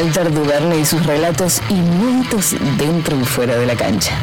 [0.00, 4.16] Walter Duderne y sus relatos inéditos dentro y fuera de la cancha.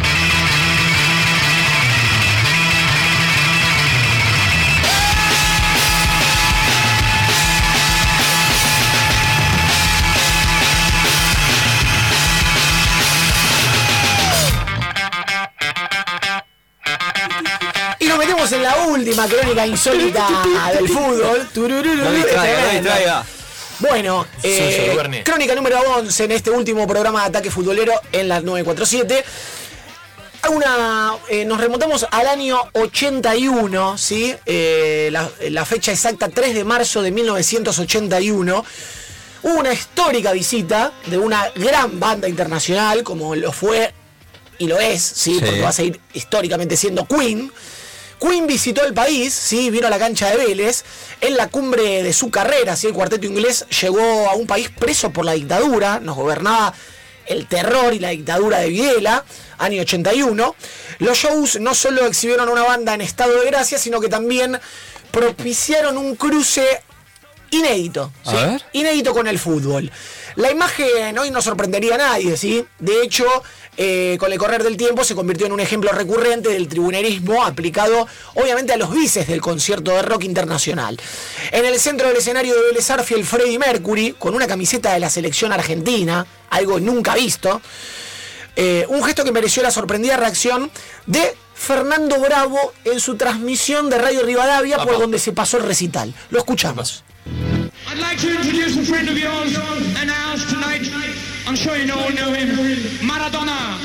[18.00, 20.26] Y nos metemos en la última crónica insólita
[20.74, 21.50] del fútbol.
[21.54, 23.26] Turururu, No distraiga, no distraiga.
[23.80, 29.24] Bueno, eh, crónica número 11 en este último programa de ataque futbolero en la 947.
[30.50, 34.34] Una, eh, nos remontamos al año 81, ¿sí?
[34.46, 38.66] Eh, la, la fecha exacta 3 de marzo de 1981.
[39.44, 43.94] Hubo una histórica visita de una gran banda internacional, como lo fue
[44.58, 45.34] y lo es, ¿sí?
[45.34, 45.40] Sí.
[45.42, 47.52] porque va a seguir históricamente siendo Queen.
[48.20, 49.70] Queen visitó el país, ¿sí?
[49.70, 50.84] vino a la cancha de Vélez,
[51.22, 52.88] en la cumbre de su carrera, ¿sí?
[52.88, 56.74] el cuarteto inglés llegó a un país preso por la dictadura, nos gobernaba
[57.28, 59.26] el terror y la dictadura de Videla,
[59.58, 60.56] año 81.
[61.00, 64.60] Los shows no solo exhibieron una banda en estado de gracia, sino que también
[65.12, 66.84] propiciaron un cruce
[67.52, 68.36] inédito, A ¿sí?
[68.38, 68.62] ver.
[68.74, 69.92] inédito con el fútbol.
[70.36, 72.66] La imagen hoy no sorprendería a nadie, ¿sí?
[72.80, 73.26] De hecho,
[73.78, 78.08] eh, con el correr del tiempo se convirtió en un ejemplo recurrente del tribunerismo aplicado
[78.34, 81.00] obviamente a los vices del concierto de rock internacional.
[81.52, 85.10] En el centro del escenario de Vélez Arfiel, Freddie Mercury, con una camiseta de la
[85.10, 87.62] selección argentina, algo nunca visto,
[88.58, 90.72] eh, un gesto que mereció la sorprendida reacción
[91.06, 96.14] de Fernando Bravo en su transmisión de Radio Rivadavia por donde se pasó el recital.
[96.30, 97.04] Lo escuchamos.
[97.88, 99.56] I'd like to introduce a friend of yours
[100.00, 100.86] and ours tonight.
[101.48, 102.50] I'm sure you all know him.
[103.02, 103.78] Maradona.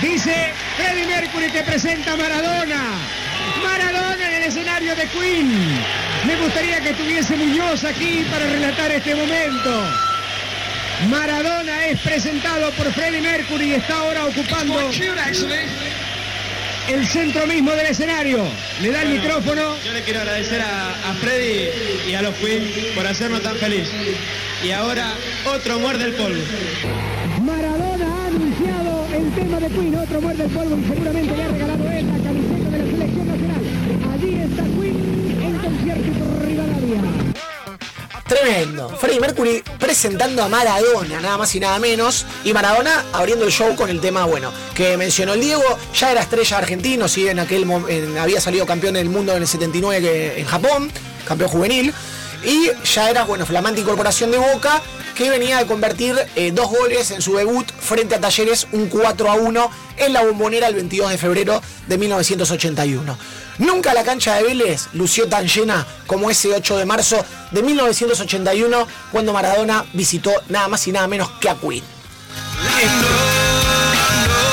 [0.00, 2.82] Dice Freddie Mercury que presenta a Maradona.
[3.62, 5.48] Maradona en el escenario de Queen.
[6.26, 9.82] Me gustaría que estuviese Muñoz aquí para relatar este momento.
[11.08, 16.05] Maradona es presentado por Freddie Mercury y está ahora ocupando Quite cute, actually.
[16.88, 18.44] El centro mismo del escenario.
[18.80, 19.76] Le da el micrófono.
[19.84, 21.68] Yo le quiero agradecer a, a Freddy
[22.10, 22.62] y a los Queen
[22.94, 23.88] por hacernos tan feliz.
[24.64, 25.12] Y ahora
[25.54, 26.40] otro muerde el polvo.
[27.44, 29.94] Maradona ha anunciado el tema de Queen.
[29.96, 33.62] Otro muerde el polvo y seguramente le ha regalado la camiseta de la selección nacional.
[34.12, 34.85] Allí está Queen
[38.50, 38.88] Tremendo.
[38.90, 42.24] Freddie Mercury presentando a Maradona, nada más y nada menos.
[42.44, 45.64] Y Maradona abriendo el show con el tema, bueno, que mencionó el Diego.
[45.98, 49.48] Ya era estrella argentino, sí, en aquel en- había salido campeón del mundo en el
[49.48, 50.92] 79 que, en Japón,
[51.26, 51.92] campeón juvenil.
[52.44, 54.80] Y ya era, bueno, flamante incorporación de Boca,
[55.16, 59.30] que venía de convertir eh, dos goles en su debut frente a Talleres, un 4
[59.30, 63.18] a 1 en la bombonera el 22 de febrero de 1981.
[63.58, 68.86] Nunca la cancha de Vélez lució tan llena como ese 8 de marzo de 1981,
[69.10, 71.82] cuando Maradona visitó nada más y nada menos que a Queen.